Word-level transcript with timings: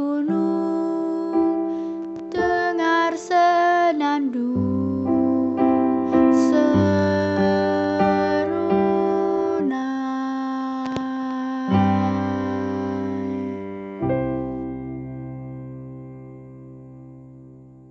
কোনো 0.00 0.39